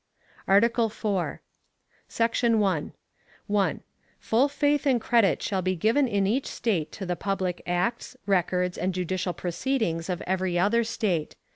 ARTICLE 0.47 0.87
IV. 0.87 1.37
Section 2.07 2.59
1. 2.59 2.93
1. 3.45 3.83
Full 4.19 4.49
faith 4.49 4.87
and 4.87 4.99
credit 4.99 5.43
shall 5.43 5.61
be 5.61 5.75
given 5.75 6.07
in 6.07 6.25
each 6.25 6.47
State 6.47 6.91
to 6.93 7.05
the 7.05 7.15
public 7.15 7.61
acts, 7.67 8.17
records, 8.25 8.79
and 8.79 8.95
judicial 8.95 9.33
proceedings 9.33 10.09
of 10.09 10.23
every 10.23 10.57
other 10.57 10.83
State. 10.83 11.35